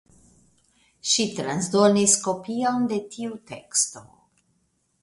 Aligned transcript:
Ŝi 1.09 1.25
transdonis 1.35 2.17
kopion 2.25 2.89
de 2.95 3.01
tiu 3.13 3.39
teksto. 3.53 4.07